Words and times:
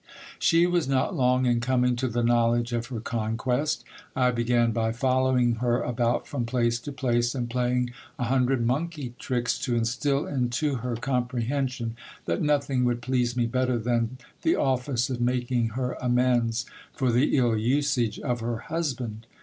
She 0.39 0.65
was 0.65 0.87
not 0.87 1.15
long 1.15 1.45
in 1.45 1.59
coming 1.59 1.95
to 1.97 2.07
the 2.07 2.23
knowledge 2.23 2.73
of 2.73 2.87
her 2.87 2.99
conquest. 2.99 3.85
I 4.15 4.31
began 4.31 4.71
by 4.71 4.93
following 4.93 5.57
her 5.57 5.83
about 5.83 6.25
from 6.27 6.43
place 6.43 6.79
to 6.79 6.91
place, 6.91 7.35
and 7.35 7.47
playing 7.47 7.91
a 8.17 8.23
hundred 8.23 8.65
monkey 8.65 9.13
tricks 9.19 9.59
to 9.59 9.75
instil 9.75 10.25
into 10.25 10.77
her 10.77 10.95
comprehension, 10.95 11.95
that 12.25 12.41
nothing 12.41 12.83
would 12.85 13.03
please 13.03 13.37
me 13.37 13.45
better 13.45 13.77
than 13.77 14.17
the 14.41 14.55
office 14.55 15.11
of 15.11 15.21
making 15.21 15.67
her 15.77 15.93
amends 16.01 16.65
for 16.93 17.11
the 17.11 17.37
ill 17.37 17.55
usage 17.55 18.19
of 18.21 18.39
her 18.39 18.57
husband. 18.57 19.27